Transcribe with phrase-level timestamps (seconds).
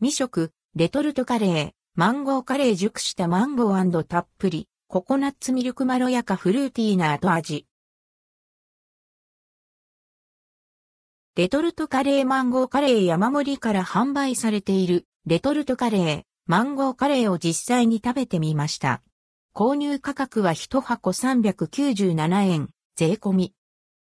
[0.00, 7.66] 未食、レトルトカレー、マンゴーカレー熟したマンゴーたっぷり、ココナッツミルクまろやかフルーティーな後味。
[11.34, 19.02] レトルトカレーマンゴーカレー山盛りから販売されているレトルトカレー、マンゴーカレーを実際に食べてみました。
[19.52, 23.52] 購入価格は1箱397円、税込み。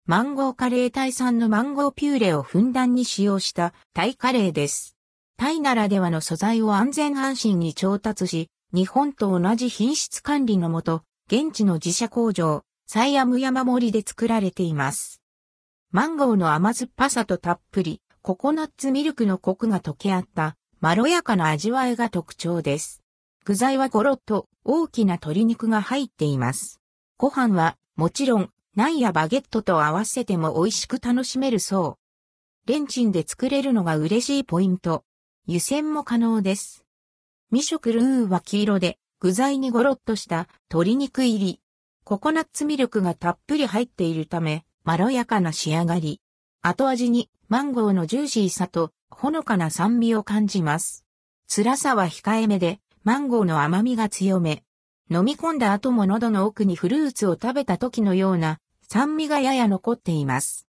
[0.05, 5.00] マンゴーカレータイ産のマンゴーピューレをふんだんに使用したタイカレーです。
[5.41, 15.23] タイならではの素材を安全安心に調達し、日本と同じ品質管理のもと、現地の自社工場、サイアム山盛りで作られています。
[15.93, 23.03] マンゴーの甘酸っぱさとたっぷり、ココナッツミルクのコクが溶け合った、まろやかな味わいが特徴です。
[23.47, 26.83] 具材はゴロッと大きな鶏肉が入っています。
[27.17, 31.97] ご飯はもちろん、ナンやバゲットと合わせても美味しく楽しめるそ
[32.67, 32.71] う。
[32.71, 35.03] レンチンで作れるのが嬉しいポイント。
[35.53, 36.85] 湯煎も可能です。
[37.51, 41.61] 未食ルーは黄色で、具材にゴロッとした鶏肉入り。
[42.05, 46.21] ココナッツミルクがたっぷり入っているため、まろやかな仕上がり。
[46.63, 51.05] 後味にマンゴーのジューシーさとほのかな酸味を感じます。
[51.53, 54.63] 辛さは控えめで、マンゴーの甘みが強め。
[55.11, 60.69] 飲み込んだ後も喉の奥にフルーツを食べた時のような酸味がやや残っています。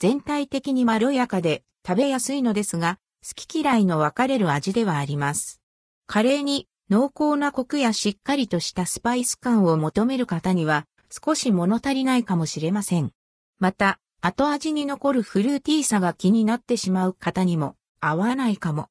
[0.00, 5.60] 全体的にまろやかで食べやすいのですが、好き嫌いの分かれる味ではあります。
[6.06, 13.12] カレーに濃厚なコクやしっかりとしたスパイス感を求める方には少し物足りないかもしれません。
[13.58, 18.88] また、後味に残るフルーティーさが気になってしまう方にも合わないかも。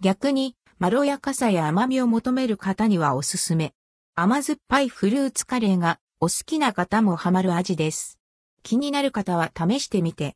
[0.00, 3.72] 逆に、まろやかさや甘みを求める方にはおすすめ。
[4.14, 8.18] 甘酸っぱいフルーツカレーがお好きな方もハマる味です。
[8.62, 10.30] 気になる方は試してみて